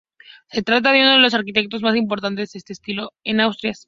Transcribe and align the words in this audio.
Se 0.49 0.63
trata 0.63 0.93
de 0.93 1.01
uno 1.01 1.11
de 1.11 1.19
los 1.19 1.35
arquitectos 1.35 1.83
más 1.83 1.95
importantes 1.95 2.51
de 2.53 2.57
este 2.57 2.73
estilo 2.73 3.11
en 3.23 3.39
Asturias. 3.39 3.79